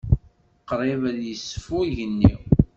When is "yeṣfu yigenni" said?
1.25-2.33